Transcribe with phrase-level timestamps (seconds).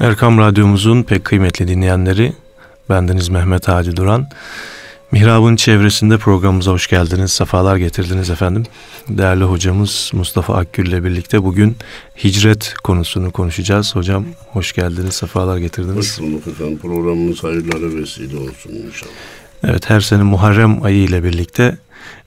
[0.00, 2.32] Erkam Radyomuzun pek kıymetli dinleyenleri,
[2.90, 4.28] bendeniz Mehmet Hadi Duran.
[5.12, 8.64] Mihrab'ın çevresinde programımıza hoş geldiniz, sefalar getirdiniz efendim.
[9.08, 11.76] Değerli hocamız Mustafa Akgül ile birlikte bugün
[12.24, 13.94] hicret konusunu konuşacağız.
[13.94, 15.96] Hocam hoş geldiniz, sefalar getirdiniz.
[15.96, 16.78] Hoş bulduk efendim.
[16.78, 19.12] Programımız hayırlara vesile olsun inşallah.
[19.64, 21.76] Evet, her sene Muharrem ayı ile birlikte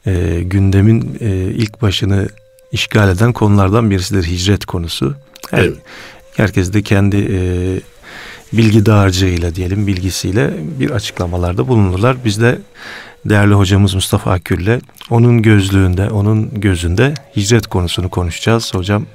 [0.05, 2.27] e, gündemin e, ilk başını
[2.71, 5.15] işgal eden konulardan birisidir hicret konusu.
[5.51, 5.77] Her, evet.
[6.37, 7.39] Herkes de kendi e,
[8.53, 12.17] bilgi dağarcığıyla diyelim bilgisiyle bir açıklamalarda bulunurlar.
[12.25, 12.59] Biz de
[13.25, 14.79] değerli hocamız Mustafa Akgül'le
[15.09, 18.73] onun gözlüğünde, onun gözünde hicret konusunu konuşacağız.
[18.73, 19.05] Hocam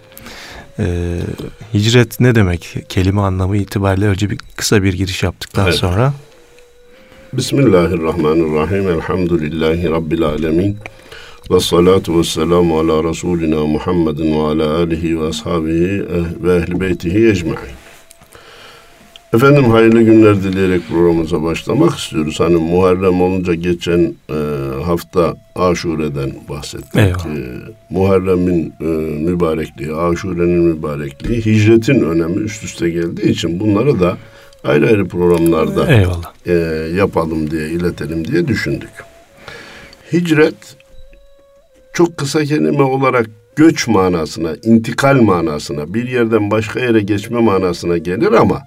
[0.78, 1.18] e,
[1.74, 2.76] hicret ne demek?
[2.88, 5.74] Kelime anlamı itibariyle önce bir kısa bir giriş yaptıktan evet.
[5.74, 6.12] sonra.
[7.32, 8.88] Bismillahirrahmanirrahim.
[8.88, 10.78] Elhamdülillahi Rabbil alemin.
[11.50, 16.04] Ve salatu ve selamu ala Resulina Muhammedin ve ala alihi ve ashabihi
[16.42, 17.56] ve ehli beytihi ecma'in.
[19.34, 22.40] Efendim hayırlı günler dileyerek programımıza başlamak istiyoruz.
[22.40, 24.34] Hani Muharrem olunca geçen e,
[24.84, 26.96] hafta Aşure'den bahsettik.
[26.96, 27.12] E,
[27.90, 28.84] Muharrem'in e,
[29.30, 34.18] mübarekliği, Aşure'nin mübarekliği, hicretin önemi üst üste geldiği için bunları da
[34.64, 36.32] ayrı ayrı programlarda Eyvallah.
[36.46, 36.52] E,
[36.96, 38.92] yapalım diye, iletelim diye düşündük.
[40.12, 40.54] Hicret
[41.92, 43.26] çok kısa kelime olarak
[43.56, 48.62] göç manasına, intikal manasına, bir yerden başka yere geçme manasına gelir ama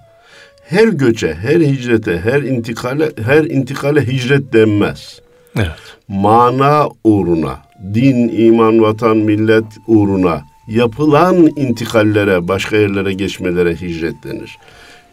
[0.68, 5.20] her göçe, her hicrete, her intikale, her intikale hicret denmez.
[5.56, 5.96] Evet.
[6.08, 7.58] Mana uğruna,
[7.94, 14.58] din, iman, vatan, millet uğruna yapılan intikallere, başka yerlere geçmelere hicret denir.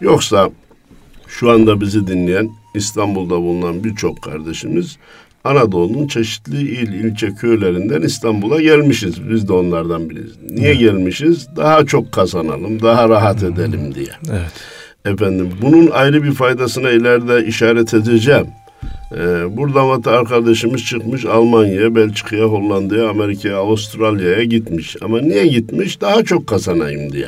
[0.02, 0.50] Yoksa
[1.28, 4.97] şu anda bizi dinleyen İstanbul'da bulunan birçok kardeşimiz
[5.44, 9.30] Anadolu'nun çeşitli il, ilçe, köylerinden İstanbul'a gelmişiz.
[9.30, 10.31] Biz de onlardan biriyiz.
[10.50, 10.80] Niye evet.
[10.80, 11.47] gelmişiz?
[11.55, 14.11] Daha çok kazanalım, daha rahat edelim diye.
[14.31, 14.52] Evet.
[15.05, 18.47] Efendim bunun ayrı bir faydasına ileride işaret edeceğim.
[19.17, 24.96] Ee, buradan vata arkadaşımız çıkmış Almanya'ya, Belçika'ya, Hollanda'ya, Amerika'ya, Avustralya'ya gitmiş.
[25.01, 26.01] Ama niye gitmiş?
[26.01, 27.28] Daha çok kazanayım diye.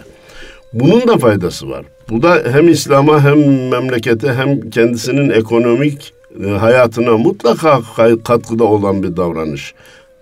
[0.73, 1.85] Bunun da faydası var.
[2.09, 6.13] Bu da hem İslam'a hem memlekete hem kendisinin ekonomik
[6.59, 7.81] hayatına mutlaka
[8.23, 9.73] katkıda olan bir davranış.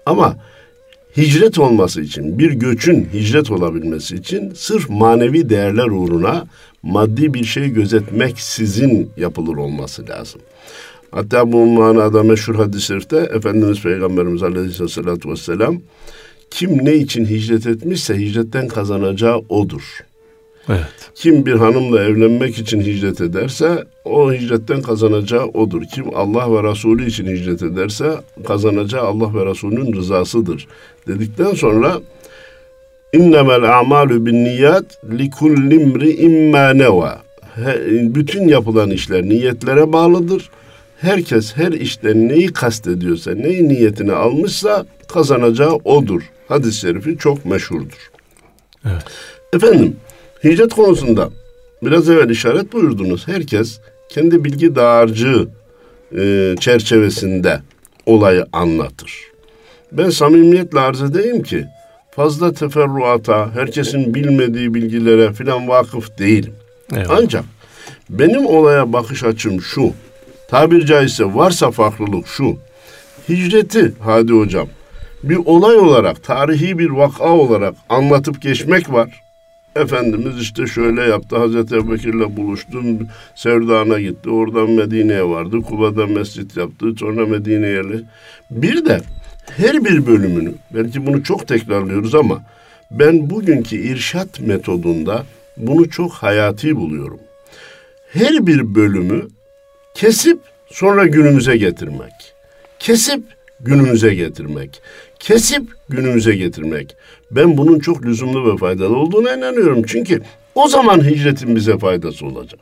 [0.05, 0.37] Ama
[1.17, 6.47] hicret olması için, bir göçün hicret olabilmesi için sırf manevi değerler uğruna
[6.83, 10.41] maddi bir şey gözetmek sizin yapılır olması lazım.
[11.11, 15.77] Hatta bu manada meşhur hadis-i şerifte Efendimiz Peygamberimiz Aleyhisselatü Vesselam
[16.51, 19.83] kim ne için hicret etmişse hicretten kazanacağı odur.
[20.69, 21.11] Evet.
[21.15, 25.81] Kim bir hanımla evlenmek için hicret ederse o hicretten kazanacağı odur.
[25.93, 28.11] Kim Allah ve Resulü için hicret ederse
[28.47, 30.67] kazanacağı Allah ve Resulünün rızasıdır.
[31.07, 32.01] Dedikten sonra
[33.13, 34.85] İnnemel a'malu bin niyat
[35.19, 35.93] li kulli
[36.77, 37.21] neva.
[38.15, 40.49] Bütün yapılan işler niyetlere bağlıdır.
[40.97, 46.21] Herkes her işten neyi kastediyorsa, neyi niyetine almışsa kazanacağı odur.
[46.47, 48.11] Hadis-i şerifi çok meşhurdur.
[48.85, 49.03] Evet.
[49.53, 49.95] Efendim,
[50.43, 51.29] hicret konusunda
[51.83, 53.27] biraz evvel işaret buyurdunuz.
[53.27, 55.47] Herkes kendi bilgi dağarcığı
[56.17, 57.61] e, çerçevesinde
[58.05, 59.33] olayı anlatır.
[59.91, 61.65] Ben samimiyetle arz edeyim ki
[62.11, 66.53] fazla teferruata, herkesin bilmediği bilgilere filan vakıf değilim.
[66.95, 67.07] Evet.
[67.09, 67.43] Ancak
[68.09, 69.91] benim olaya bakış açım şu.
[70.49, 72.57] Tabir caizse varsa farklılık şu.
[73.29, 74.67] Hicreti Hadi Hocam
[75.23, 79.23] bir olay olarak, tarihi bir vaka olarak anlatıp geçmek var.
[79.75, 82.83] Efendimiz işte şöyle yaptı, Hazreti Ebubekir'le buluştu,
[83.35, 87.83] Sevda'na gitti, oradan Medine'ye vardı, Kuba'da mescit yaptı, sonra Medine'ye
[88.51, 89.01] Bir de
[89.57, 92.43] her bir bölümünü, belki bunu çok tekrarlıyoruz ama
[92.91, 95.23] ben bugünkü irşat metodunda
[95.57, 97.19] bunu çok hayati buluyorum.
[98.13, 99.27] Her bir bölümü
[99.93, 102.13] kesip sonra günümüze getirmek.
[102.79, 103.23] Kesip
[103.59, 104.81] günümüze getirmek.
[105.23, 106.95] Kesip günümüze getirmek.
[107.31, 109.83] Ben bunun çok lüzumlu ve faydalı olduğuna inanıyorum.
[109.87, 110.21] Çünkü
[110.55, 112.59] o zaman hicretin bize faydası olacak.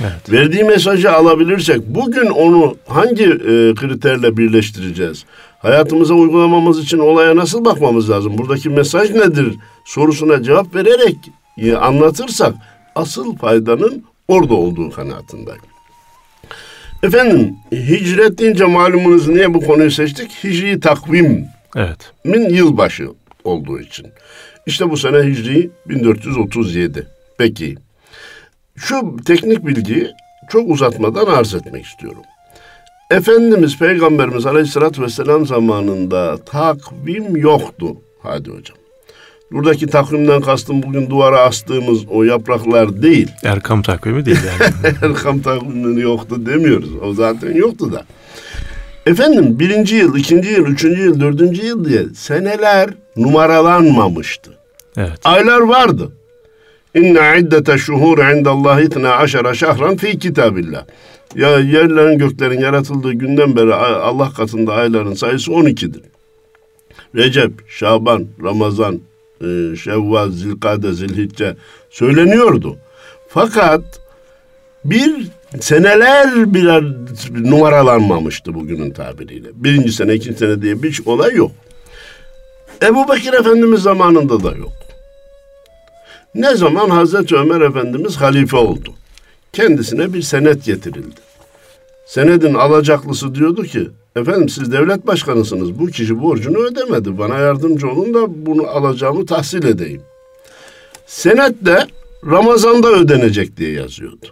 [0.00, 0.32] Evet.
[0.32, 5.24] Verdiği mesajı alabilirsek bugün onu hangi e, kriterle birleştireceğiz?
[5.58, 8.38] Hayatımıza uygulamamız için olaya nasıl bakmamız lazım?
[8.38, 9.54] Buradaki mesaj nedir?
[9.84, 11.16] Sorusuna cevap vererek
[11.58, 12.54] e, anlatırsak
[12.94, 15.75] asıl faydanın orada olduğu kanaatindeyim.
[17.02, 20.44] Efendim hicret deyince malumunuz niye bu konuyu seçtik?
[20.44, 21.44] Hicri takvim
[21.76, 22.12] evet.
[22.24, 23.08] min yılbaşı
[23.44, 24.06] olduğu için.
[24.66, 27.06] İşte bu sene Hicri 1437.
[27.38, 27.74] Peki
[28.76, 30.10] şu teknik bilgiyi
[30.50, 32.22] çok uzatmadan arz etmek istiyorum.
[33.10, 37.96] Efendimiz Peygamberimiz Aleyhisselatü Vesselam zamanında takvim yoktu.
[38.22, 38.76] Hadi hocam.
[39.52, 43.28] Buradaki takvimden kastım bugün duvara astığımız o yapraklar değil.
[43.44, 44.94] Erkam takvimi değil yani.
[45.02, 46.90] Erkam takvimleri yoktu demiyoruz.
[47.02, 48.04] O zaten yoktu da.
[49.06, 54.50] Efendim birinci yıl, ikinci yıl, üçüncü yıl, dördüncü yıl diye seneler numaralanmamıştı.
[54.96, 55.18] Evet.
[55.24, 56.12] Aylar vardı.
[56.94, 60.84] İnne iddete şuhur indallahi itna aşara şahran fi kitabillah.
[61.34, 66.02] Ya yerlerin göklerin yaratıldığı günden beri Allah katında ayların sayısı 12'dir.
[67.14, 69.00] Recep, Şaban, Ramazan,
[69.40, 71.56] e, Şevval, Zilkade, Zilhicce
[71.90, 72.76] söyleniyordu.
[73.28, 74.00] Fakat
[74.84, 75.28] bir
[75.60, 76.84] seneler birer
[77.30, 79.48] numaralanmamıştı bugünün tabiriyle.
[79.54, 81.52] Birinci sene, ikinci sene diye bir olay yok.
[82.82, 84.72] Ebu Bekir Efendimiz zamanında da yok.
[86.34, 88.94] Ne zaman Hazreti Ömer Efendimiz halife oldu.
[89.52, 91.20] Kendisine bir senet getirildi.
[92.06, 98.14] Senedin alacaklısı diyordu ki, efendim siz devlet başkanısınız, bu kişi borcunu ödemedi, bana yardımcı olun
[98.14, 100.02] da bunu alacağımı tahsil edeyim.
[101.06, 101.86] Senet de
[102.30, 104.26] Ramazan'da ödenecek diye yazıyordu.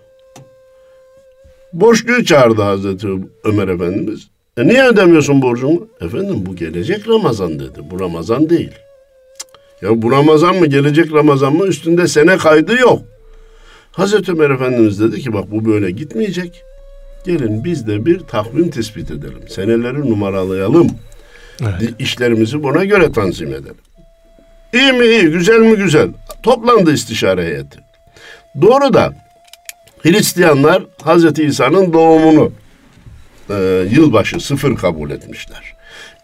[1.73, 3.09] Borçluyu çağırdı Hazreti
[3.45, 4.29] Ömer Efendimiz.
[4.57, 5.89] E niye ödemiyorsun borcunu?
[6.01, 7.81] Efendim bu gelecek Ramazan dedi.
[7.91, 8.71] Bu Ramazan değil.
[9.83, 13.03] Ya bu Ramazan mı gelecek Ramazan mı üstünde sene kaydı yok.
[13.93, 16.65] Hazreti Ömer Efendimiz dedi ki bak bu böyle gitmeyecek.
[17.25, 19.49] Gelin biz de bir takvim tespit edelim.
[19.49, 20.91] Seneleri numaralayalım.
[21.62, 21.94] Evet.
[21.99, 23.76] İşlerimizi buna göre tanzim edelim.
[24.73, 26.09] İyi mi iyi, güzel mi güzel.
[26.43, 27.79] Toplandı istişare heyeti.
[28.61, 29.12] Doğru da
[30.03, 32.53] Hristiyanlar Hazreti İsa'nın doğumunu
[33.50, 33.55] e,
[33.91, 35.75] yılbaşı sıfır kabul etmişler.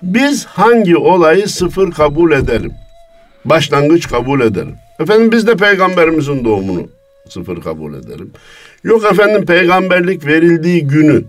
[0.03, 2.73] Biz hangi olayı sıfır kabul edelim?
[3.45, 4.77] Başlangıç kabul edelim.
[5.01, 6.89] Efendim biz de peygamberimizin doğumunu
[7.29, 8.31] sıfır kabul edelim.
[8.85, 11.25] Yok efendim peygamberlik verildiği günü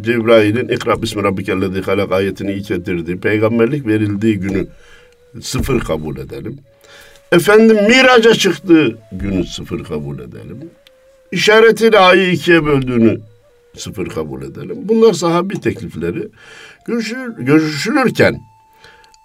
[0.00, 4.66] Cebrail'in ikra bismi rabbikellezi halak ayetini ilk getirdiği peygamberlik verildiği günü
[5.40, 6.58] sıfır kabul edelim.
[7.32, 10.70] Efendim miraca çıktığı günü sıfır kabul edelim.
[11.32, 13.20] İşaretiyle ayı ikiye böldüğünü
[13.76, 14.76] sıfır kabul edelim.
[14.82, 16.28] Bunlar sahabi teklifleri.
[16.86, 18.40] Görüşür, görüşülürken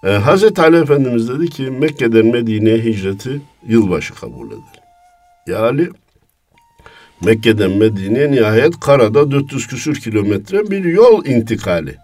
[0.03, 4.86] e, Hazreti Ali Efendimiz dedi ki Mekke'den Medine'ye hicreti yılbaşı kabul edelim.
[5.47, 5.89] Ya Ali
[7.25, 11.95] Mekke'den Medine'ye nihayet karada 400 küsür kilometre bir yol intikali.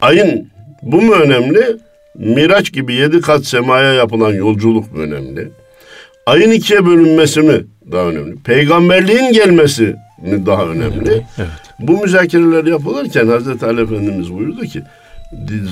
[0.00, 0.48] Ayın
[0.82, 1.76] bu mu önemli?
[2.14, 5.48] Miraç gibi yedi kat semaya yapılan yolculuk mu önemli?
[6.26, 8.42] Ayın ikiye bölünmesi mi daha önemli?
[8.42, 11.26] Peygamberliğin gelmesi mi daha önemli?
[11.38, 11.48] Evet.
[11.80, 14.82] Bu müzakereler yapılırken Hazreti Ali Efendimiz buyurdu ki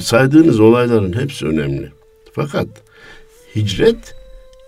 [0.00, 1.88] saydığınız olayların hepsi önemli.
[2.34, 2.66] Fakat
[3.56, 4.14] hicret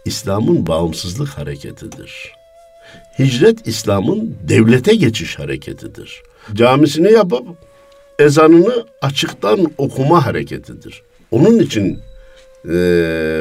[0.04, 2.32] İslam'ın bağımsızlık hareketidir.
[3.18, 6.22] Hicret İslam'ın devlete geçiş hareketidir.
[6.54, 7.46] Camisini yapıp
[8.18, 11.02] ezanını açıktan okuma hareketidir.
[11.30, 11.98] Onun için
[12.68, 12.74] e,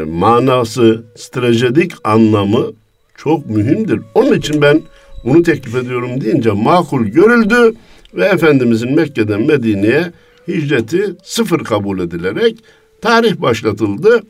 [0.08, 2.72] manası, stratejik anlamı
[3.18, 4.00] çok mühimdir.
[4.16, 4.82] Onun için ben
[5.24, 7.74] bunu teklif ediyorum deyince makul görüldü
[8.14, 10.12] ve Efendimizin Mekke'den Medine'ye
[10.48, 12.56] hicreti sıfır kabul edilerek
[13.02, 14.22] tarih başlatıldı.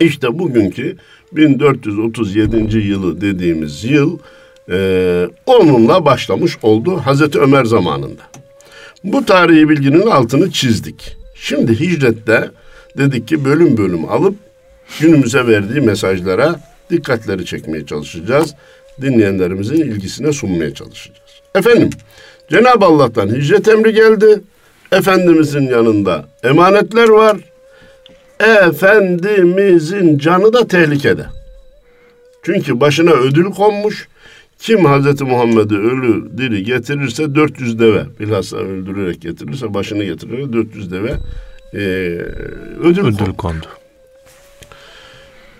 [0.00, 0.96] İşte bugünkü
[1.36, 2.78] 1437.
[2.78, 4.18] yılı dediğimiz yıl
[4.70, 8.22] e, onunla başlamış oldu Hazreti Ömer zamanında.
[9.04, 11.16] Bu tarihi bilginin altını çizdik.
[11.34, 12.50] Şimdi hicrette
[12.98, 14.34] dedik ki bölüm bölüm alıp
[15.00, 16.60] günümüze verdiği mesajlara
[16.90, 18.54] dikkatleri çekmeye çalışacağız.
[19.02, 21.30] Dinleyenlerimizin ilgisine sunmaya çalışacağız.
[21.54, 21.90] Efendim
[22.50, 24.40] Cenab-ı Allah'tan hicret emri geldi.
[24.92, 27.36] Efendimizin yanında emanetler var.
[28.40, 31.26] Efendimizin canı da tehlikede.
[32.42, 34.08] Çünkü başına ödül konmuş.
[34.58, 41.10] Kim Hazreti Muhammed'i ölü diri getirirse 400 deve bilhassa öldürerek getirirse başını getirir 400 deve
[41.74, 41.78] e,
[42.80, 43.36] ödül, ödül kondu.
[43.36, 43.66] kondu.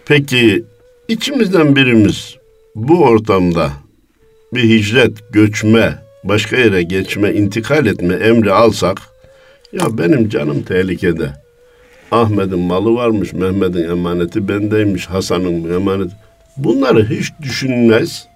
[0.06, 0.64] Peki
[1.08, 2.36] içimizden birimiz
[2.74, 3.72] bu ortamda
[4.54, 8.98] bir hicret, göçme, başka yere geçme, intikal etme emri alsak
[9.72, 11.43] ya benim canım tehlikede.
[12.10, 16.14] Ahmet'in malı varmış, Mehmet'in emaneti bendeymiş, Hasan'ın emaneti.
[16.56, 18.26] Bunları hiç düşünmez.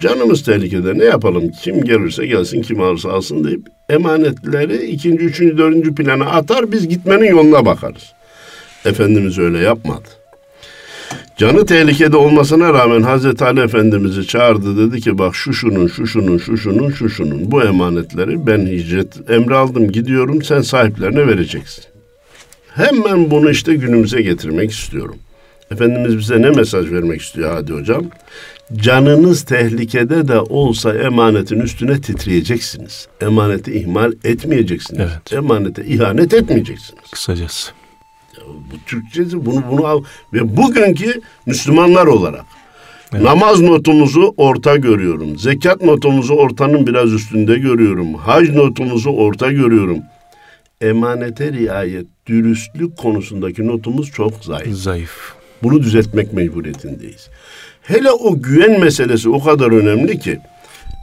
[0.00, 1.50] Canımız tehlikede ne yapalım?
[1.62, 6.72] Kim gelirse gelsin, kim alırsa alsın deyip emanetleri ikinci, üçüncü, dördüncü plana atar.
[6.72, 8.12] Biz gitmenin yoluna bakarız.
[8.84, 10.08] Efendimiz öyle yapmadı.
[11.36, 16.38] Canı tehlikede olmasına rağmen Hazreti Ali Efendimiz'i çağırdı dedi ki bak şu şunun, şu şunun,
[16.38, 21.84] şu şunun, şu şunun bu emanetleri ben hicret emri aldım gidiyorum sen sahiplerine vereceksin.
[22.76, 25.16] Hemen bunu işte günümüze getirmek istiyorum.
[25.70, 28.04] Efendimiz bize ne mesaj vermek istiyor hadi hocam?
[28.76, 33.08] Canınız tehlikede de olsa emanetin üstüne titreyeceksiniz.
[33.20, 35.00] Emaneti ihmal etmeyeceksiniz.
[35.00, 35.32] Evet.
[35.32, 37.02] Emanete ihanet etmeyeceksiniz.
[37.12, 37.72] Kısacası.
[38.36, 40.02] Ya Bu Türkçesi bunu bunu al
[40.32, 42.44] ve bugünkü Müslümanlar olarak
[43.12, 43.22] evet.
[43.22, 45.38] namaz notumuzu orta görüyorum.
[45.38, 48.14] Zekat notumuzu ortanın biraz üstünde görüyorum.
[48.14, 49.98] Hac notumuzu orta görüyorum.
[50.80, 54.74] Emanete riayet, dürüstlük konusundaki notumuz çok zayıf.
[54.74, 55.34] Zayıf.
[55.62, 57.28] Bunu düzeltmek mecburiyetindeyiz.
[57.82, 60.38] Hele o güven meselesi o kadar önemli ki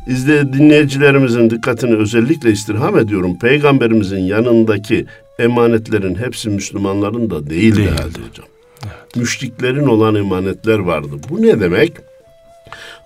[0.08, 3.40] izle dinleyicilerimizin dikkatini özellikle istirham ediyorum.
[3.40, 5.06] Peygamberimizin yanındaki
[5.40, 7.90] emanetlerin hepsi Müslümanların da değildi Değil.
[7.90, 8.48] herhalde hocam.
[8.84, 9.16] Evet.
[9.16, 11.16] Müşriklerin olan emanetler vardı.
[11.30, 11.94] Bu ne demek?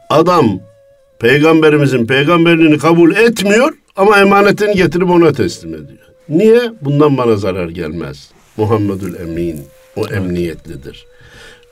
[0.09, 0.59] Adam
[1.19, 6.06] peygamberimizin peygamberliğini kabul etmiyor ama emanetini getirip ona teslim ediyor.
[6.29, 6.61] Niye?
[6.81, 8.31] Bundan bana zarar gelmez.
[8.57, 9.61] Muhammedül Emin
[9.95, 11.05] o emniyetlidir.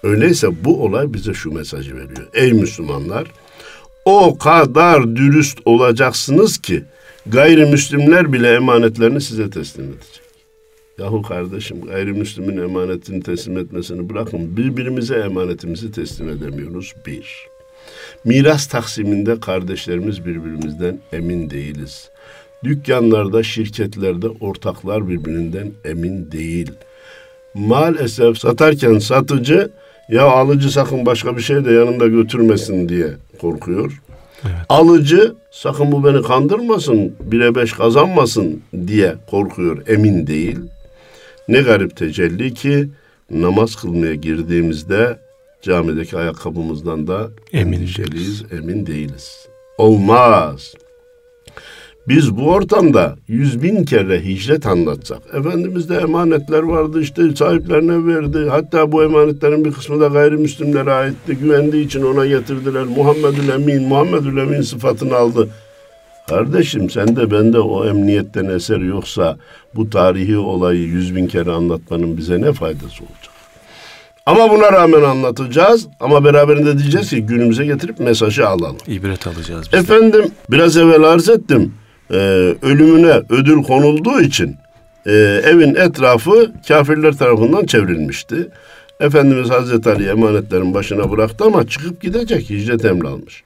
[0.03, 2.27] Öyleyse bu olay bize şu mesajı veriyor.
[2.33, 3.27] Ey Müslümanlar
[4.05, 6.83] o kadar dürüst olacaksınız ki
[7.25, 10.21] gayrimüslimler bile emanetlerini size teslim edecek.
[10.99, 17.47] Yahu kardeşim gayrimüslimin emanetini teslim etmesini bırakın birbirimize emanetimizi teslim edemiyoruz bir.
[18.23, 22.09] Miras taksiminde kardeşlerimiz birbirimizden emin değiliz.
[22.65, 26.71] Dükkanlarda, şirketlerde ortaklar birbirinden emin değil.
[27.53, 29.69] Maalesef satarken satıcı
[30.09, 33.07] ya alıcı sakın başka bir şey de yanında götürmesin diye
[33.41, 34.01] korkuyor.
[34.43, 34.55] Evet.
[34.69, 40.57] Alıcı sakın bu beni kandırmasın, bire beş kazanmasın diye korkuyor, emin değil.
[41.47, 42.89] Ne garip tecelli ki
[43.31, 45.19] namaz kılmaya girdiğimizde
[45.61, 49.47] camideki ayakkabımızdan da emin değiliz, emin değiliz.
[49.77, 50.73] Olmaz.
[52.07, 58.47] Biz bu ortamda yüz bin kere hicret anlatsak, Efendimiz'de emanetler vardı işte sahiplerine verdi.
[58.49, 61.35] Hatta bu emanetlerin bir kısmı da gayrimüslimlere aitti.
[61.41, 62.83] Güvendiği için ona getirdiler.
[62.83, 65.49] Muhammedül Emin, Muhammedül Emin sıfatını aldı.
[66.29, 69.37] Kardeşim sen de bende o emniyetten eser yoksa
[69.75, 73.35] bu tarihi olayı yüz bin kere anlatmanın bize ne faydası olacak?
[74.25, 75.87] Ama buna rağmen anlatacağız.
[75.99, 78.77] Ama beraberinde diyeceğiz ki günümüze getirip mesajı alalım.
[78.87, 79.67] İbret alacağız.
[79.73, 80.29] Biz Efendim de.
[80.51, 81.73] biraz evvel arz ettim
[82.11, 82.15] e,
[82.61, 84.55] ölümüne ödül konulduğu için
[85.05, 85.11] e,
[85.43, 88.47] evin etrafı kafirler tarafından çevrilmişti.
[88.99, 92.49] Efendimiz Hazreti Ali emanetlerin başına bıraktı ama çıkıp gidecek.
[92.49, 93.43] Hicret emri almış.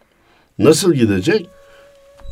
[0.59, 1.47] Nasıl gidecek?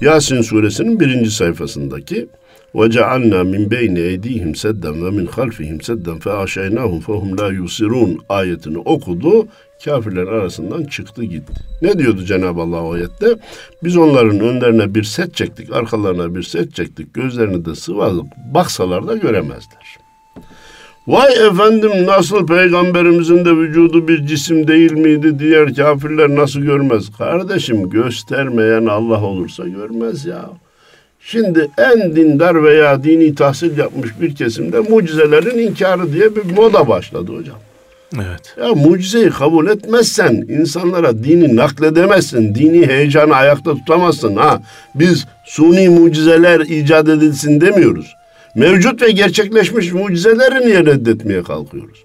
[0.02, 2.28] Yasin suresinin birinci sayfasındaki
[2.76, 8.20] ve cealna min beyni eydihim sedden ve min halfihim sedden fe aşaynahum fehum la yusirun
[8.30, 9.48] ayetini okudu
[9.86, 11.54] kafirler arasından çıktı gitti.
[11.82, 13.28] Ne diyordu Cenab-ı Allah ayette?
[13.84, 19.16] Biz onların önlerine bir set çektik, arkalarına bir set çektik, gözlerini de sıvadık, baksalar da
[19.16, 19.98] göremezler.
[21.08, 27.18] Vay efendim nasıl peygamberimizin de vücudu bir cisim değil miydi diğer kafirler nasıl görmez?
[27.18, 30.50] Kardeşim göstermeyen Allah olursa görmez ya.
[31.20, 37.32] Şimdi en dindar veya dini tahsil yapmış bir kesimde mucizelerin inkarı diye bir moda başladı
[37.38, 37.58] hocam.
[38.16, 38.56] Evet.
[38.58, 42.56] Ya mucizeyi kabul etmezsen insanlara dini nakledemezsin.
[42.56, 44.36] Dini heyecanı ayakta tutamazsın.
[44.36, 44.62] Ha
[44.96, 48.14] biz suni mucizeler icat edilsin demiyoruz.
[48.56, 52.04] Mevcut ve gerçekleşmiş mucizeleri niye reddetmeye kalkıyoruz?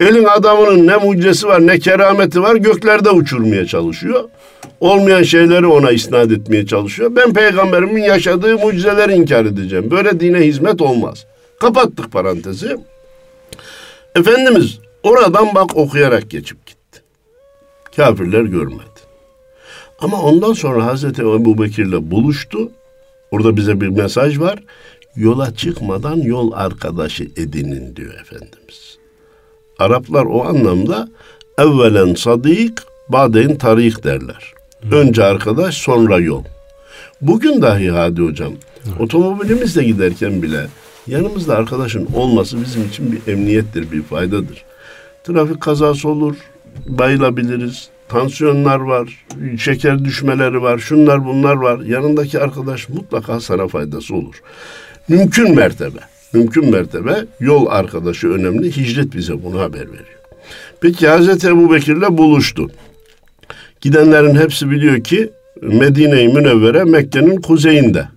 [0.00, 4.24] Elin adamının ne mucizesi var ne kerameti var göklerde uçurmaya çalışıyor.
[4.80, 7.16] Olmayan şeyleri ona isnat etmeye çalışıyor.
[7.16, 9.90] Ben peygamberimin yaşadığı mucizeleri inkar edeceğim.
[9.90, 11.26] Böyle dine hizmet olmaz.
[11.60, 12.76] Kapattık parantezi.
[14.16, 17.02] Efendimiz Oradan bak okuyarak geçip gitti.
[17.96, 19.00] Kafirler görmedi.
[19.98, 22.70] Ama ondan sonra Hazreti Ebu Bekir'le buluştu.
[23.30, 24.58] Orada bize bir mesaj var.
[25.16, 28.98] Yola çıkmadan yol arkadaşı edinin diyor Efendimiz.
[29.78, 31.08] Araplar o anlamda
[31.58, 32.78] evvelen sadik,
[33.08, 34.52] baden tarik derler.
[34.92, 36.44] Önce arkadaş, sonra yol.
[37.20, 38.52] Bugün dahi Hadi Hocam,
[38.86, 39.00] evet.
[39.00, 40.66] otomobilimizle giderken bile
[41.06, 44.64] yanımızda arkadaşın olması bizim için bir emniyettir, bir faydadır.
[45.24, 46.36] Trafik kazası olur,
[46.86, 47.88] bayılabiliriz.
[48.08, 49.26] Tansiyonlar var,
[49.58, 51.80] şeker düşmeleri var, şunlar bunlar var.
[51.80, 54.42] Yanındaki arkadaş mutlaka sana faydası olur.
[55.08, 55.98] Mümkün mertebe,
[56.32, 58.76] mümkün mertebe yol arkadaşı önemli.
[58.76, 60.18] Hicret bize bunu haber veriyor.
[60.80, 62.70] Peki Hazreti Ebu Bekir'le buluştu.
[63.80, 65.30] Gidenlerin hepsi biliyor ki
[65.62, 68.08] Medine-i Münevvere Mekke'nin kuzeyinde.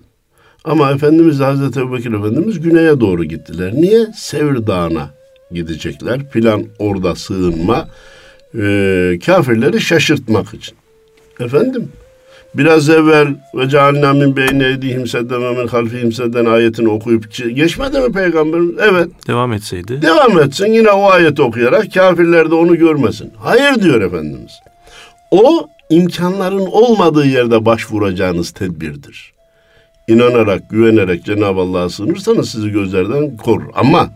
[0.64, 3.74] Ama Efendimiz Hazreti Ebu Bekir Efendimiz güneye doğru gittiler.
[3.74, 4.08] Niye?
[4.16, 5.23] Sevr Dağı'na
[5.54, 6.30] gidecekler.
[6.30, 7.88] Plan orada sığınma.
[8.56, 10.76] E, kafirleri şaşırtmak için.
[11.40, 11.90] Efendim
[12.56, 18.00] biraz evvel ve cealna min beyne edihim sedden ve min halfihim sedden ayetini okuyup geçmedi
[18.00, 18.76] mi peygamberimiz?
[18.80, 19.10] Evet.
[19.28, 20.02] Devam etseydi.
[20.02, 23.32] Devam etsin yine o ayeti okuyarak kafirler de onu görmesin.
[23.38, 24.52] Hayır diyor Efendimiz.
[25.32, 29.34] O imkanların olmadığı yerde başvuracağınız tedbirdir.
[30.08, 33.66] İnanarak, güvenerek Cenab-ı Allah'a sığınırsanız sizi gözlerden korur.
[33.74, 34.10] Ama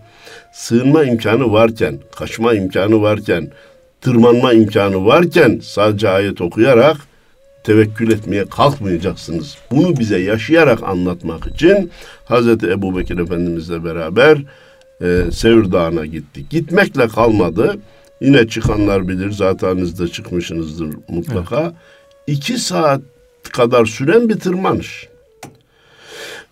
[0.58, 3.52] sığınma imkanı varken, kaçma imkanı varken,
[4.02, 6.98] tırmanma imkanı varken sadece ayet okuyarak
[7.64, 9.58] tevekkül etmeye kalkmayacaksınız.
[9.72, 11.92] Bunu bize yaşayarak anlatmak için
[12.26, 14.38] Hazreti Ebu Bekir Efendimizle beraber
[15.02, 16.50] e, Sevr Dağı'na gittik.
[16.50, 17.78] Gitmekle kalmadı.
[18.22, 21.62] Yine çıkanlar bilir zaten de çıkmışsınızdır mutlaka.
[21.62, 21.74] Evet.
[22.28, 23.02] İki saat
[23.52, 25.08] kadar süren bir tırmanış.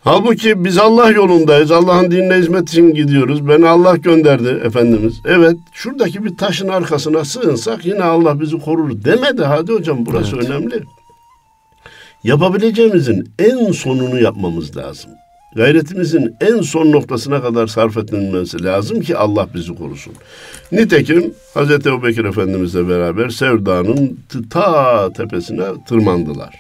[0.06, 1.72] Halbuki biz Allah yolundayız.
[1.72, 3.48] Allah'ın dinine hizmet için gidiyoruz.
[3.48, 5.22] Beni Allah gönderdi Efendimiz.
[5.26, 9.44] Evet şuradaki bir taşın arkasına sığınsak yine Allah bizi korur demedi.
[9.44, 10.50] Hadi hocam burası evet.
[10.50, 10.84] önemli.
[12.24, 15.12] Yapabileceğimizin en sonunu yapmamız lazım.
[15.56, 20.14] Gayretimizin en son noktasına kadar sarf edilmesi lazım ki Allah bizi korusun.
[20.72, 21.72] Nitekim Hz.
[21.72, 24.20] Ebu Bekir Efendimizle beraber Sevda'nın
[24.50, 26.56] ta tepesine tırmandılar.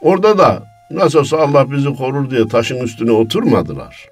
[0.00, 4.08] Orada da nasıl olsa Allah bizi korur diye taşın üstüne oturmadılar.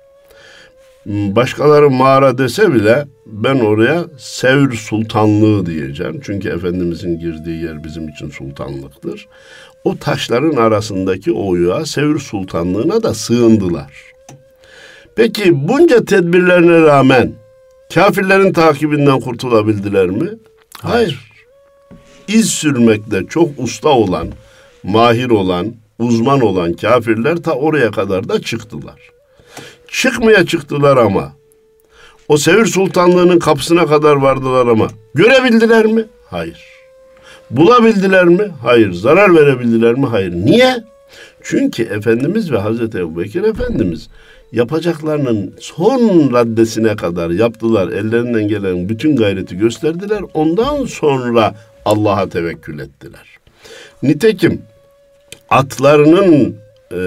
[1.06, 6.20] Başkaları mağara dese bile ben oraya Sevr Sultanlığı diyeceğim.
[6.24, 9.28] Çünkü Efendimizin girdiği yer bizim için sultanlıktır.
[9.84, 13.92] O taşların arasındaki oyuğa Sevr Sultanlığına da sığındılar.
[15.16, 17.32] Peki bunca tedbirlerine rağmen
[17.94, 20.28] kafirlerin takibinden kurtulabildiler mi?
[20.82, 21.28] Hayır.
[22.28, 24.28] İz sürmekte çok usta olan,
[24.82, 29.10] mahir olan, uzman olan kafirler ta oraya kadar da çıktılar.
[29.88, 31.32] Çıkmaya çıktılar ama
[32.28, 36.04] o Sevir Sultanlığı'nın kapısına kadar vardılar ama görebildiler mi?
[36.30, 36.64] Hayır.
[37.50, 38.50] Bulabildiler mi?
[38.62, 38.92] Hayır.
[38.92, 40.06] Zarar verebildiler mi?
[40.06, 40.32] Hayır.
[40.32, 40.76] Niye?
[41.42, 44.08] Çünkü Efendimiz ve Hazreti Ebu Bekir Efendimiz
[44.52, 47.88] yapacaklarının son raddesine kadar yaptılar.
[47.88, 50.20] Ellerinden gelen bütün gayreti gösterdiler.
[50.34, 53.38] Ondan sonra Allah'a tevekkül ettiler.
[54.02, 54.62] Nitekim
[55.50, 56.56] atlarının
[56.92, 57.00] e,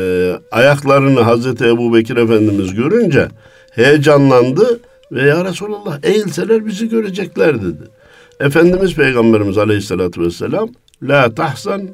[0.51, 3.27] ayaklarını Hazreti Ebu Bekir Efendimiz görünce
[3.71, 4.79] heyecanlandı
[5.11, 7.83] ve ya Resulallah eğilseler bizi görecekler dedi.
[8.39, 10.69] Efendimiz Peygamberimiz Aleyhisselatü Vesselam
[11.03, 11.89] La tahzan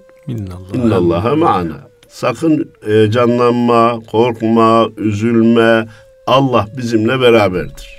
[0.74, 1.88] innallaha ma'ana.
[2.08, 5.88] Sakın heyecanlanma, korkma, üzülme.
[6.28, 7.98] Allah bizimle beraberdir.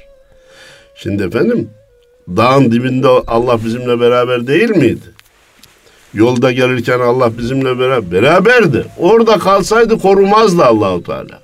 [0.95, 1.71] Şimdi efendim
[2.29, 5.18] dağın dibinde Allah bizimle beraber değil miydi?
[6.15, 8.85] Yolda gelirken Allah bizimle beraber beraberdi.
[8.99, 11.41] Orada kalsaydı korumazdı Allahu Teala.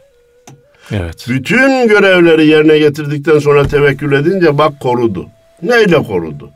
[0.91, 1.27] Evet.
[1.29, 5.27] Bütün görevleri yerine getirdikten sonra tevekkül edince bak korudu.
[5.63, 6.51] Neyle korudu?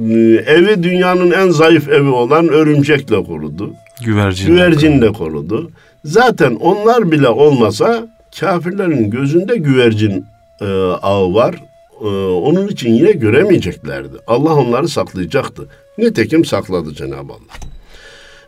[0.00, 0.14] Ee,
[0.46, 3.72] evi dünyanın en zayıf evi olan örümcekle korudu.
[4.04, 5.70] Güvercinle, güvercinle korudu.
[6.04, 8.06] Zaten onlar bile olmasa
[8.40, 10.26] kafirlerin gözünde güvercin
[10.60, 10.64] e,
[11.02, 11.54] ağı var.
[12.00, 14.16] E, onun için yine göremeyeceklerdi.
[14.26, 15.68] Allah onları saklayacaktı.
[15.98, 17.66] Nitekim sakladı Cenab-ı Allah.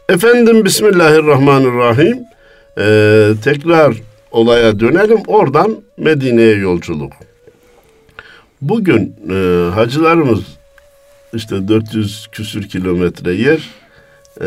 [0.09, 2.19] Efendim Bismillahirrahmanirrahim.
[2.79, 3.97] Ee, tekrar
[4.31, 5.19] olaya dönelim.
[5.27, 7.13] Oradan Medine'ye yolculuk.
[8.63, 10.41] Bugün e, hacılarımız
[11.35, 13.71] işte 400 küsür kilometre yer
[14.41, 14.47] e,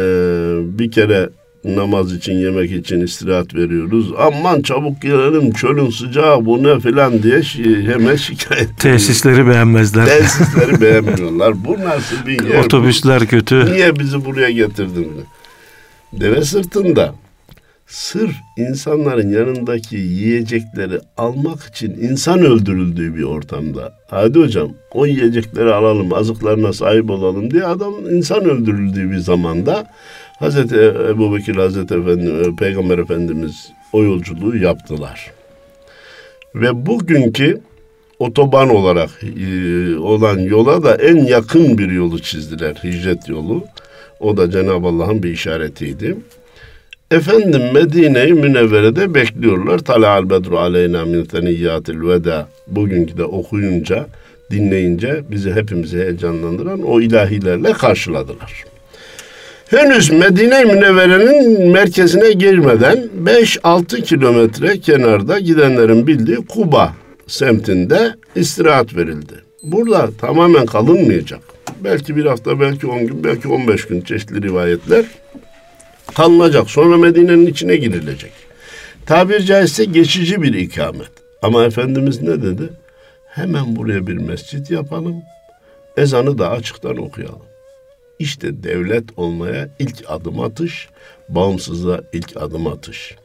[0.79, 1.29] bir kere
[1.65, 4.12] namaz için yemek için istirahat veriyoruz.
[4.17, 10.06] Aman çabuk gelelim çölün sıcağı bu ne filan diye şi, hemen şikayet Tesisleri beğenmezler.
[10.06, 11.65] Tesisleri beğenmiyorlar.
[11.65, 12.63] Bu nasıl bir yer?
[12.63, 13.74] Otobüsler kötü.
[13.74, 15.12] Niye bizi buraya getirdin?
[16.13, 17.15] Deve sırtında
[17.88, 23.93] sırf insanların yanındaki yiyecekleri almak için insan öldürüldüğü bir ortamda.
[24.10, 29.88] Hadi hocam o yiyecekleri alalım, azıklarına sahip olalım diye adam insan öldürüldüğü bir zamanda
[30.41, 30.75] Hazreti
[31.10, 35.32] Ebu Bekir Hazreti Efendi, Peygamber Efendimiz o yolculuğu yaptılar.
[36.56, 37.62] Ve bugünkü
[38.19, 42.75] otoban olarak e, olan yola da en yakın bir yolu çizdiler.
[42.84, 43.63] Hicret yolu.
[44.19, 46.17] O da Cenab-ı Allah'ın bir işaretiydi.
[47.12, 49.80] Efendim Medine-i Münevvere'de bekliyorlar.
[49.80, 52.47] Tala'al bedru aleyna min seniyyatil veda.
[52.67, 54.08] Bugünkü de okuyunca,
[54.51, 58.70] dinleyince bizi hepimizi heyecanlandıran o ilahilerle karşıladılar.
[59.71, 66.93] Henüz Medine-i Münevvere'nin merkezine girmeden 5-6 kilometre kenarda gidenlerin bildiği Kuba
[67.27, 69.34] semtinde istirahat verildi.
[69.63, 71.39] Burada tamamen kalınmayacak.
[71.84, 75.05] Belki bir hafta, belki 10 gün, belki 15 gün çeşitli rivayetler
[76.15, 76.69] kalınacak.
[76.69, 78.31] Sonra Medine'nin içine girilecek.
[79.05, 81.12] Tabir caizse geçici bir ikamet.
[81.41, 82.69] Ama Efendimiz ne dedi?
[83.27, 85.15] Hemen buraya bir mescit yapalım.
[85.97, 87.50] Ezanı da açıktan okuyalım.
[88.21, 90.89] İşte devlet olmaya ilk adım atış,
[91.29, 93.15] bağımsızlığa ilk adım atış.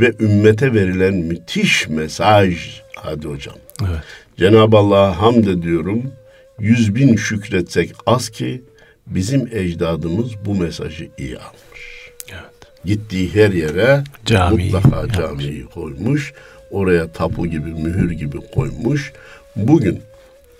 [0.00, 2.80] Ve ümmete verilen müthiş mesaj.
[2.96, 3.54] Hadi hocam.
[3.82, 4.02] Evet.
[4.36, 6.02] Cenab-ı Allah'a hamd ediyorum.
[6.58, 8.62] Yüz bin şükretsek az ki
[9.06, 12.10] bizim ecdadımız bu mesajı iyi almış.
[12.32, 12.84] Evet.
[12.84, 15.74] Gittiği her yere Cami mutlaka camiyi yapmış.
[15.74, 16.32] koymuş.
[16.70, 19.12] Oraya tapu gibi, mühür gibi koymuş.
[19.56, 20.00] bugün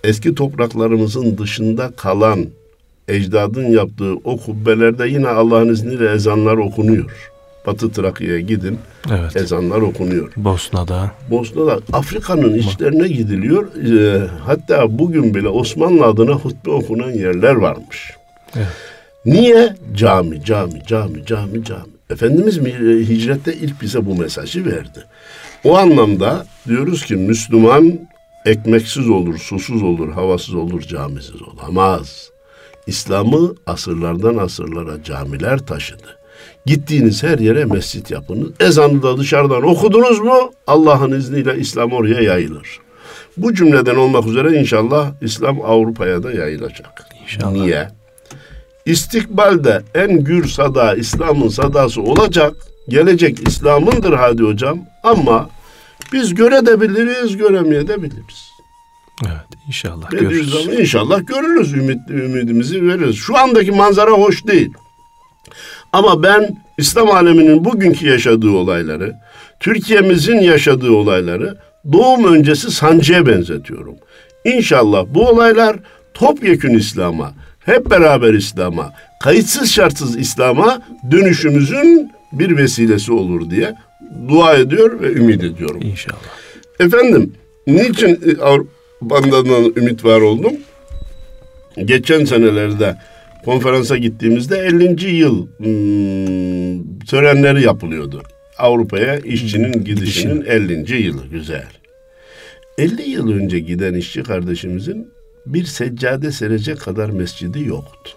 [0.04, 2.46] eski topraklarımızın dışında kalan
[3.10, 7.30] ecdadın yaptığı o kubbelerde yine Allah'ın izniyle ezanlar okunuyor.
[7.66, 8.78] Batı Trakya'ya gidin.
[9.10, 9.36] Evet.
[9.36, 10.32] Ezanlar okunuyor.
[10.36, 11.10] Bosna'da.
[11.30, 13.66] Bosna'da Afrika'nın içlerine gidiliyor.
[13.74, 18.10] Ee, hatta bugün bile Osmanlı adına hutbe okunan yerler varmış.
[18.56, 18.66] Evet.
[19.24, 19.76] Niye?
[19.94, 21.90] Cami, cami, cami, cami, cami.
[22.10, 22.70] Efendimiz e,
[23.08, 25.04] hicrette ilk bize bu mesajı verdi.
[25.64, 27.98] O anlamda diyoruz ki Müslüman
[28.46, 32.30] ekmeksiz olur, susuz olur, havasız olur, camisiz olamaz.
[32.86, 36.18] İslam'ı asırlardan asırlara camiler taşıdı.
[36.66, 38.50] Gittiğiniz her yere mescit yapınız.
[38.60, 42.80] Ezanı da dışarıdan okudunuz mu Allah'ın izniyle İslam oraya yayılır.
[43.36, 47.04] Bu cümleden olmak üzere inşallah İslam Avrupa'ya da yayılacak.
[47.22, 47.52] İnşallah.
[47.52, 47.88] Niye?
[48.86, 52.54] İstikbalde en gür sada İslam'ın sadası olacak.
[52.88, 54.78] Gelecek İslam'ındır hadi hocam.
[55.02, 55.48] Ama
[56.12, 56.80] biz göre de
[59.26, 60.50] Evet inşallah görürüz.
[60.50, 63.16] Zaman inşallah görürüz ümit, ümidimizi veririz.
[63.16, 64.72] Şu andaki manzara hoş değil.
[65.92, 69.14] Ama ben İslam aleminin bugünkü yaşadığı olayları,
[69.60, 71.58] Türkiye'mizin yaşadığı olayları
[71.92, 73.94] doğum öncesi sancıya benzetiyorum.
[74.44, 75.76] İnşallah bu olaylar
[76.14, 77.32] topyekün İslam'a,
[77.64, 83.74] hep beraber İslam'a, kayıtsız şartsız İslam'a dönüşümüzün bir vesilesi olur diye
[84.28, 85.80] dua ediyor ve ümit ediyorum.
[85.82, 86.18] İnşallah.
[86.80, 87.32] Efendim,
[87.66, 88.38] niçin
[89.00, 90.52] bandadan ümit var oldum?
[91.84, 92.96] Geçen senelerde
[93.44, 95.16] konferansa gittiğimizde 50.
[95.16, 98.22] yıl hmm, törenleri yapılıyordu.
[98.58, 101.02] Avrupa'ya işçinin gidişinin 50.
[101.02, 101.68] yılı güzel.
[102.78, 105.08] 50 yıl önce giden işçi kardeşimizin
[105.46, 108.10] bir seccade serecek kadar mescidi yoktu.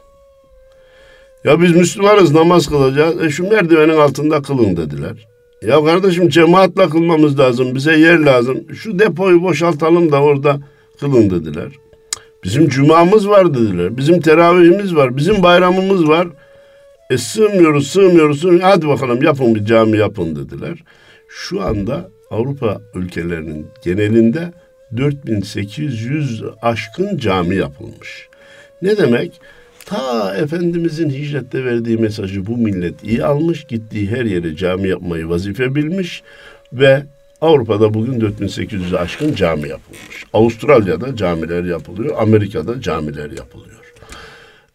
[1.44, 3.24] Ya biz Müslümanız namaz kılacağız.
[3.24, 5.28] E şu merdivenin altında kılın dediler.
[5.62, 7.76] Ya kardeşim cemaatle kılmamız lazım.
[7.76, 8.76] Bize yer lazım.
[8.76, 10.60] Şu depoyu boşaltalım da orada
[11.00, 11.70] kılın dediler.
[12.44, 13.98] Bizim cumamız var dediler.
[13.98, 15.18] Bizim teravihimiz var.
[15.18, 16.28] Bizim bayramımız var.
[17.10, 18.64] E sığmıyoruz, sığmıyoruz, sığmıyoruz.
[18.64, 20.84] Hadi bakalım yapın bir cami yapın dediler.
[21.28, 24.54] Şu anda Avrupa ülkelerinin genelinde
[24.98, 28.30] 4800 aşkın cami yapılmış.
[28.82, 29.42] Ne demek?
[29.86, 35.76] Ta Efendimizin hicrette verdiği mesajı bu millet iyi almış, gittiği her yere cami yapmayı vazife
[35.76, 36.24] bilmiş
[36.74, 37.04] ve
[37.44, 40.26] Avrupa'da bugün 4800'e aşkın cami yapılmış.
[40.34, 43.94] Avustralya'da camiler yapılıyor, Amerika'da camiler yapılıyor.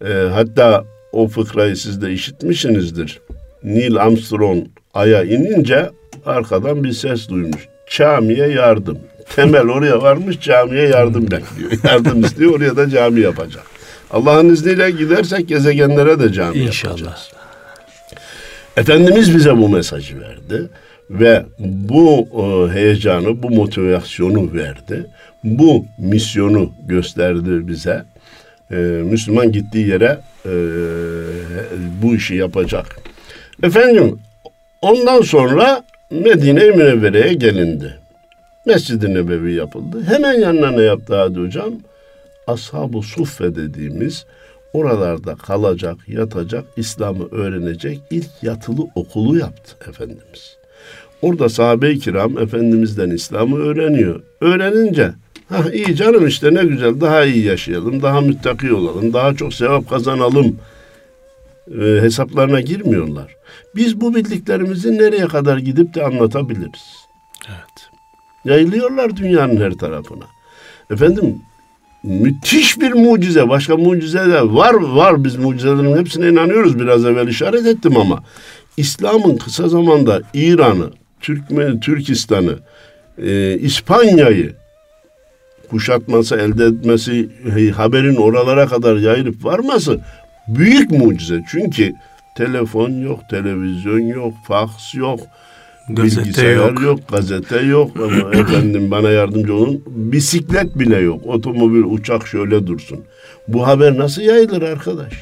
[0.05, 3.21] E, hatta o fıkrayı siz de işitmişsinizdir.
[3.65, 5.91] Neil Armstrong Ay'a inince
[6.27, 7.69] arkadan bir ses duymuş.
[7.91, 8.99] Camiye yardım.
[9.37, 11.71] Temel oraya varmış camiye yardım bekliyor.
[11.85, 13.63] Yardım istiyor oraya da cami yapacak.
[14.11, 16.99] Allah'ın izniyle gidersek gezegenlere de cami İnşallah.
[16.99, 17.31] yapacağız.
[18.77, 20.69] Efendimiz bize bu mesajı verdi
[21.11, 25.07] ve bu e, heyecanı, bu motivasyonu verdi.
[25.45, 28.05] Bu misyonu gösterdi bize.
[28.71, 30.53] E, Müslüman gittiği yere e,
[32.03, 33.01] bu işi yapacak.
[33.63, 34.19] Efendim
[34.83, 37.99] ondan sonra Medine-i Münevvere'ye gelindi.
[38.67, 40.03] Mescid-i Nebevi yapıldı.
[40.09, 41.75] Hemen yanına ne yaptı Hadi Hocam?
[42.47, 44.27] Ashab-ı Suffe dediğimiz
[44.73, 50.58] oralarda kalacak, yatacak, İslam'ı öğrenecek ilk yatılı okulu yaptı Efendimiz.
[51.23, 54.21] Orada sahabe-i kiram Efendimiz'den İslam'ı öğreniyor.
[54.41, 55.13] Öğrenince
[55.49, 59.91] ha iyi canım işte ne güzel daha iyi yaşayalım, daha müttaki olalım, daha çok sevap
[59.91, 60.57] kazanalım
[61.81, 63.37] e, hesaplarına girmiyorlar.
[63.77, 67.07] Biz bu bildiklerimizi nereye kadar gidip de anlatabiliriz?
[67.49, 67.91] Evet.
[68.45, 70.25] Yayılıyorlar dünyanın her tarafına.
[70.91, 71.41] Efendim
[72.03, 73.49] müthiş bir mucize.
[73.49, 76.79] Başka mucizeler var var biz mucizelerin hepsine inanıyoruz.
[76.79, 78.23] Biraz evvel işaret ettim ama
[78.77, 82.59] İslam'ın kısa zamanda İran'ı, Türkmen, Türkistan'ı,
[83.23, 84.53] e, İspanya'yı
[85.71, 87.29] kuşatması, elde etmesi,
[87.77, 90.01] haberin oralara kadar yayılıp varması
[90.49, 91.45] büyük mucize.
[91.51, 91.93] Çünkü
[92.37, 95.21] telefon yok, televizyon yok, faks yok,
[95.89, 96.83] gazete bilgisayar yok.
[96.83, 97.91] yok, gazete yok.
[97.97, 99.83] Ama efendim bana yardımcı olun.
[99.87, 101.27] Bisiklet bile yok.
[101.27, 103.01] Otomobil, uçak şöyle dursun.
[103.49, 105.13] Bu haber nasıl yayılır arkadaş?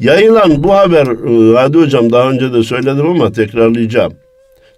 [0.00, 4.12] Yayılan bu haber, e, hadi hocam daha önce de söyledim ama tekrarlayacağım.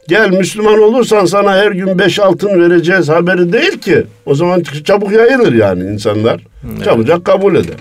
[0.08, 4.04] Gel Müslüman olursan sana her gün beş altın vereceğiz haberi değil ki.
[4.26, 6.40] O zaman çabuk yayılır yani insanlar.
[6.72, 6.84] Evet.
[6.84, 7.76] Çabucak kabul eder.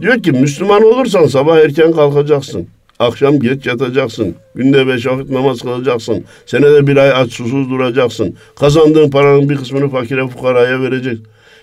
[0.00, 2.66] Diyor ki Müslüman olursan sabah erken kalkacaksın.
[2.98, 4.34] Akşam geç yatacaksın.
[4.54, 6.24] Günde beş vakit namaz kılacaksın.
[6.46, 8.36] Senede bir ay aç susuz duracaksın.
[8.60, 11.18] Kazandığın paranın bir kısmını fakire fukaraya verecek.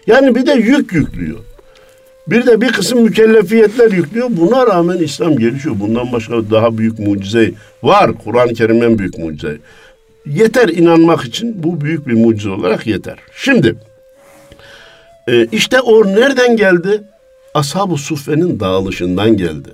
[0.08, 1.40] Yani bir de yük yüklüyor.
[2.28, 4.28] Bir de bir kısım mükellefiyetler yüklüyor.
[4.30, 5.76] Buna rağmen İslam gelişiyor.
[5.80, 7.52] Bundan başka daha büyük mucize
[7.84, 8.12] var.
[8.24, 9.58] Kur'an-ı Kerim'in büyük mucize.
[10.26, 13.18] Yeter inanmak için bu büyük bir mucize olarak yeter.
[13.36, 13.76] Şimdi
[15.28, 17.04] E, işte o nereden geldi?
[17.54, 19.70] Ashab-ı Suffe'nin dağılışından geldi.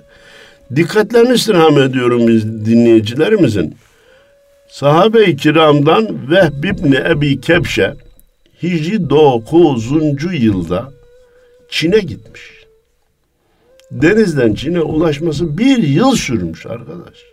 [0.76, 3.76] Dikkatlerini istirham ediyorum biz dinleyicilerimizin.
[4.68, 7.94] Sahabe-i kiramdan Vehb ibn Ebi Kebşe
[8.62, 9.90] Hicri 9.
[10.32, 10.92] yılda
[11.70, 12.60] Çin'e gitmiş.
[13.90, 17.24] Denizden Çin'e ulaşması bir yıl sürmüş arkadaş.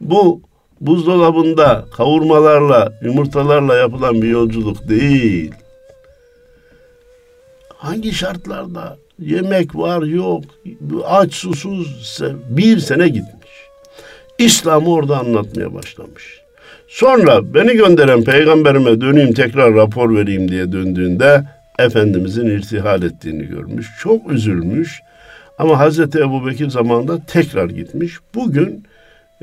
[0.00, 0.40] Bu
[0.80, 5.52] buzdolabında kavurmalarla, yumurtalarla yapılan bir yolculuk değil.
[7.68, 10.44] Hangi şartlarda yemek var yok,
[11.04, 13.50] aç susuz bir sene gitmiş.
[14.38, 16.40] İslam'ı orada anlatmaya başlamış.
[16.88, 21.44] Sonra beni gönderen peygamberime döneyim tekrar rapor vereyim diye döndüğünde
[21.78, 23.86] Efendimizin irtihal ettiğini görmüş.
[24.00, 25.00] Çok üzülmüş.
[25.58, 28.14] Ama Hazreti Ebu Bekir zamanında tekrar gitmiş.
[28.34, 28.84] Bugün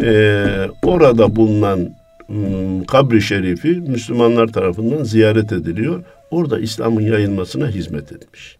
[0.01, 0.45] e,
[0.83, 1.89] orada bulunan
[2.29, 6.03] m, kabri şerifi Müslümanlar tarafından ziyaret ediliyor.
[6.31, 8.57] Orada İslam'ın yayılmasına hizmet etmiş.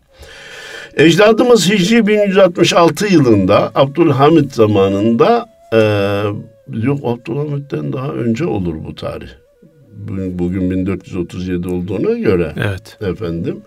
[0.98, 5.80] Ecdadımız Hicri 1166 yılında Abdülhamit zamanında e,
[6.84, 9.30] yok Abdülhamit'ten daha önce olur bu tarih.
[10.40, 12.98] Bugün 1437 olduğuna göre evet.
[13.02, 13.58] efendim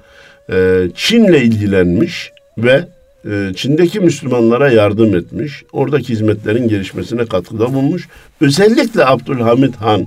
[0.52, 2.84] e, Çin'le ilgilenmiş ve
[3.30, 5.64] e, Çin'deki Müslümanlara yardım etmiş.
[5.72, 8.08] Oradaki hizmetlerin gelişmesine katkıda bulmuş.
[8.40, 10.06] Özellikle Abdülhamit Han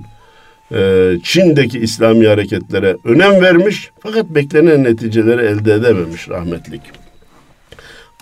[0.72, 6.82] e, Çin'deki İslami hareketlere önem vermiş fakat beklenen neticeleri elde edememiş rahmetlik.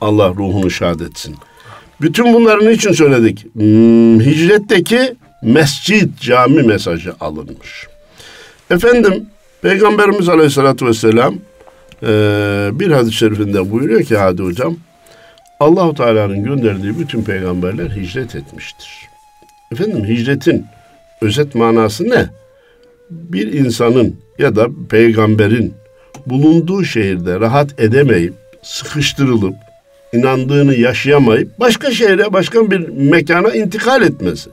[0.01, 1.35] Allah ruhunu şad etsin.
[2.01, 3.47] Bütün bunların için söyledik?
[3.55, 7.87] Hmm, hicretteki mescit cami mesajı alınmış.
[8.71, 9.27] Efendim
[9.63, 11.35] Peygamberimiz Aleyhisselatü Vesselam
[12.03, 12.09] e,
[12.73, 14.77] bir hadis-i şerifinde buyuruyor ki hadi hocam
[15.61, 19.09] Allahu Teala'nın gönderdiği bütün peygamberler hicret etmiştir.
[19.73, 20.67] Efendim hicretin
[21.21, 22.27] özet manası ne?
[23.11, 25.75] Bir insanın ya da peygamberin
[26.27, 29.55] bulunduğu şehirde rahat edemeyip sıkıştırılıp
[30.13, 34.51] inandığını yaşayamayıp başka şehre, başka bir mekana intikal etmesi.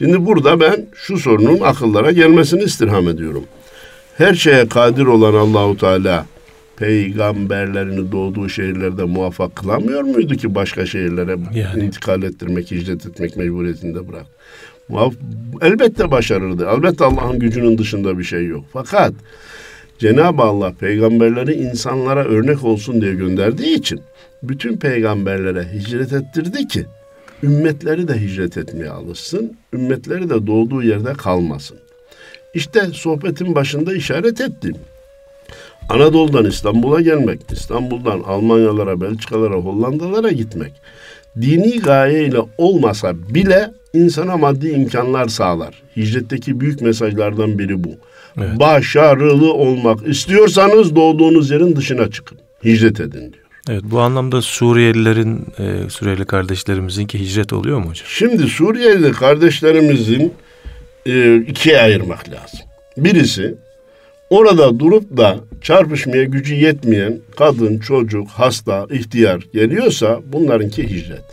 [0.00, 3.44] Şimdi burada ben şu sorunun akıllara gelmesini istirham ediyorum.
[4.16, 6.26] Her şeye kadir olan Allahu Teala
[6.76, 11.84] peygamberlerini doğduğu şehirlerde muvaffak kılamıyor muydu ki başka şehirlere yani.
[11.84, 14.26] intikal ettirmek, hicret etmek mecburiyetinde bırak?
[15.62, 16.68] Elbette başarırdı.
[16.76, 18.64] Elbette Allah'ın gücünün dışında bir şey yok.
[18.72, 19.12] Fakat
[19.98, 24.00] Cenab-ı Allah peygamberleri insanlara örnek olsun diye gönderdiği için
[24.42, 26.86] bütün peygamberlere hicret ettirdi ki
[27.42, 31.78] ümmetleri de hicret etmeye alışsın, ümmetleri de doğduğu yerde kalmasın.
[32.54, 34.74] İşte sohbetin başında işaret ettim.
[35.88, 40.72] Anadolu'dan İstanbul'a gelmek, İstanbul'dan Almanyalara, Belçikalara, Hollandalara gitmek
[41.40, 45.82] dini gayeyle olmasa bile insana maddi imkanlar sağlar.
[45.96, 47.90] Hicretteki büyük mesajlardan biri bu.
[48.36, 48.60] Evet.
[48.60, 52.38] Başarılı olmak istiyorsanız doğduğunuz yerin dışına çıkın.
[52.64, 53.39] Hicret edin diyor.
[53.70, 58.06] Evet bu anlamda Suriyelilerin, e, Suriyeli kardeşlerimizin ki hicret oluyor mu hocam?
[58.08, 60.34] Şimdi Suriyeli kardeşlerimizin
[61.06, 62.60] e, ikiye ayırmak lazım.
[62.96, 63.54] Birisi
[64.30, 71.24] orada durup da çarpışmaya gücü yetmeyen kadın, çocuk, hasta, ihtiyar geliyorsa bunlarınki hicret.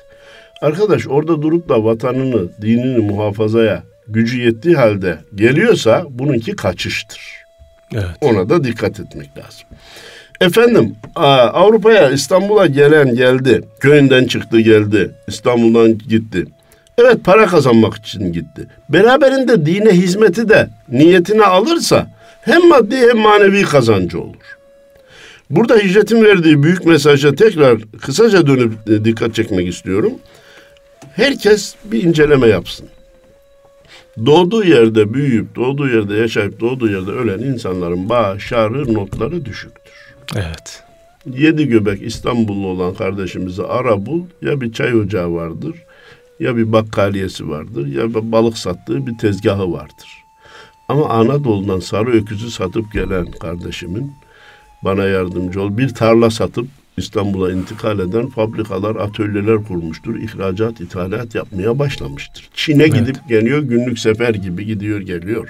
[0.62, 7.21] Arkadaş orada durup da vatanını, dinini muhafazaya gücü yettiği halde geliyorsa bununki kaçıştır.
[7.93, 8.17] Evet.
[8.21, 9.67] Ona da dikkat etmek lazım.
[10.41, 13.63] Efendim Avrupa'ya İstanbul'a gelen geldi.
[13.80, 15.12] Köyünden çıktı geldi.
[15.28, 16.45] İstanbul'dan gitti.
[16.97, 18.67] Evet para kazanmak için gitti.
[18.89, 22.08] Beraberinde dine hizmeti de niyetine alırsa
[22.41, 24.58] hem maddi hem manevi kazancı olur.
[25.50, 30.13] Burada hicretin verdiği büyük mesaja tekrar kısaca dönüp e, dikkat çekmek istiyorum.
[31.15, 32.88] Herkes bir inceleme yapsın.
[34.26, 40.07] Doğduğu yerde büyüyüp, doğduğu yerde yaşayıp, doğduğu yerde ölen insanların başarı notları düşüktür.
[40.36, 40.84] Evet.
[41.26, 44.22] Yedi göbek İstanbullu olan kardeşimizi ara bul.
[44.42, 45.76] Ya bir çay ocağı vardır,
[46.40, 50.24] ya bir bakkaliyesi vardır, ya bir balık sattığı bir tezgahı vardır.
[50.90, 54.12] Ama Anadolu'dan sarı öküzü satıp gelen kardeşimin
[54.84, 55.78] bana yardımcı ol.
[55.78, 60.16] Bir tarla satıp İstanbul'a intikal eden fabrikalar, atölyeler kurmuştur.
[60.16, 62.50] İhracat, ithalat yapmaya başlamıştır.
[62.54, 62.94] Çin'e evet.
[62.94, 65.50] gidip geliyor, günlük sefer gibi gidiyor geliyor.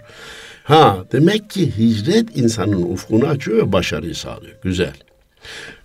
[0.67, 4.55] Ha demek ki hicret insanın ufkunu açıyor ve başarıyı sağlıyor.
[4.63, 4.93] Güzel.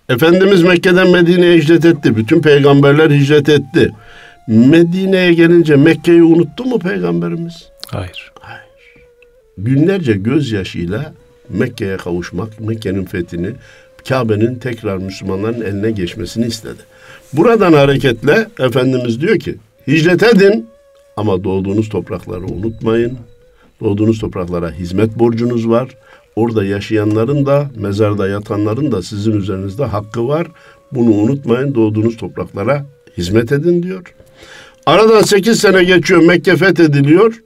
[0.09, 2.15] Efendimiz Mekke'den Medine'ye hicret etti.
[2.15, 3.91] Bütün peygamberler hicret etti.
[4.47, 7.69] Medine'ye gelince Mekke'yi unuttu mu peygamberimiz?
[7.87, 8.31] Hayır.
[8.39, 8.63] Hayır.
[9.57, 11.13] Günlerce gözyaşıyla
[11.49, 13.49] Mekke'ye kavuşmak, Mekke'nin fethini,
[14.09, 16.79] Kabe'nin tekrar Müslümanların eline geçmesini istedi.
[17.33, 19.55] Buradan hareketle Efendimiz diyor ki
[19.87, 20.67] hicret edin
[21.17, 23.17] ama doğduğunuz toprakları unutmayın.
[23.83, 25.89] Doğduğunuz topraklara hizmet borcunuz var.
[26.35, 30.47] orada yaşayanların da mezarda yatanların da sizin üzerinizde hakkı var.
[30.91, 32.85] Bunu unutmayın doğduğunuz topraklara
[33.17, 34.15] hizmet edin diyor.
[34.85, 37.43] Aradan sekiz sene geçiyor Mekke fethediliyor.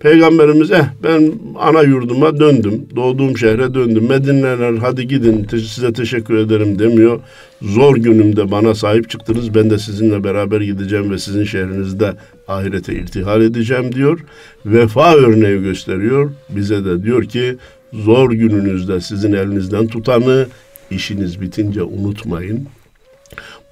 [0.00, 2.86] Peygamberimiz eh ben ana yurduma döndüm.
[2.96, 4.08] Doğduğum şehre döndüm.
[4.08, 7.20] Medineler hadi gidin size teşekkür ederim demiyor.
[7.62, 9.54] Zor günümde bana sahip çıktınız.
[9.54, 12.14] Ben de sizinle beraber gideceğim ve sizin şehrinizde
[12.48, 14.20] ahirete irtihal edeceğim diyor.
[14.66, 16.30] Vefa örneği gösteriyor.
[16.48, 17.56] Bize de diyor ki
[17.92, 20.46] zor gününüzde sizin elinizden tutanı
[20.90, 22.66] işiniz bitince unutmayın.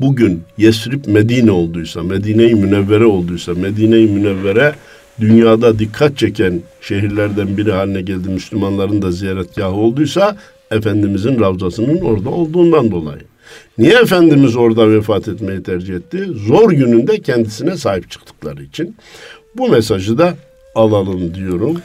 [0.00, 4.74] Bugün Yesrib Medine olduysa, Medine-i Münevvere olduysa, Medine-i Münevvere
[5.20, 8.28] dünyada dikkat çeken şehirlerden biri haline geldi.
[8.28, 10.36] Müslümanların da ziyaretgahı olduysa
[10.70, 13.22] Efendimizin ravzasının orada olduğundan dolayı.
[13.78, 16.26] Niye Efendimiz orada vefat etmeyi tercih etti?
[16.46, 18.96] Zor gününde kendisine sahip çıktıkları için.
[19.56, 20.34] Bu mesajı da
[20.74, 21.76] alalım diyorum.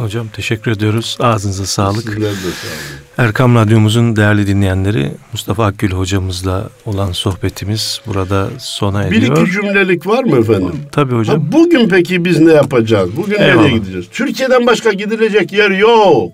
[0.00, 1.16] Hocam teşekkür ediyoruz.
[1.20, 2.02] Ağzınıza sağlık.
[2.02, 9.36] Sizler de sağ Erkam Radyomuzun değerli dinleyenleri Mustafa Akgül hocamızla olan sohbetimiz burada sona ediyor.
[9.36, 10.72] Bir iki cümlelik var mı efendim?
[10.92, 11.40] Tabii hocam.
[11.40, 13.10] Ha, bugün peki biz ne yapacağız?
[13.16, 13.62] Bugün Eyvallah.
[13.62, 14.06] nereye gideceğiz?
[14.12, 16.32] Türkiye'den başka gidilecek yer yok.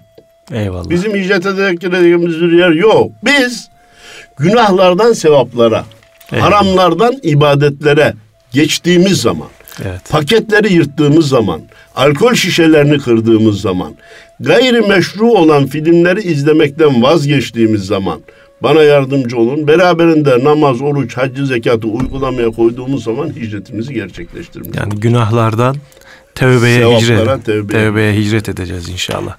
[0.52, 0.90] Eyvallah.
[0.90, 3.10] Bizim hicret edeceğimiz bir yer yok.
[3.24, 3.68] Biz
[4.38, 5.84] günahlardan sevaplara,
[6.32, 6.46] Eyvallah.
[6.46, 8.14] haramlardan ibadetlere
[8.52, 9.48] geçtiğimiz zaman,
[9.84, 10.10] Evet.
[10.10, 11.60] paketleri yırttığımız zaman,
[11.94, 13.92] alkol şişelerini kırdığımız zaman,
[14.40, 18.20] gayri meşru olan filmleri izlemekten vazgeçtiğimiz zaman
[18.62, 19.66] bana yardımcı olun.
[19.66, 25.76] Beraberinde namaz, oruç, haccı, zekatı uygulamaya koyduğumuz zaman hicretimizi gerçekleştirmiş Yani günahlardan
[26.34, 27.72] tevbeye Sevaplara hicret, tevbe.
[27.72, 29.36] tevbeye hicret edeceğiz inşallah.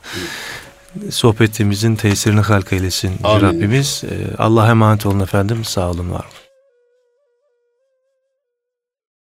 [1.09, 3.41] Sohbetimizin tesirini halk eylesin Amin.
[3.41, 4.03] Rabbimiz.
[4.05, 5.57] Ee, Allah'a emanet olun efendim.
[5.63, 6.36] Sağ olun var olun.